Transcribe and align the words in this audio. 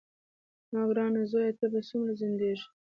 زما 0.67 0.83
ګرانه 0.89 1.21
زویه 1.31 1.53
ته 1.59 1.65
به 1.71 1.79
څومره 1.89 2.11
ځنډېږې. 2.19 2.67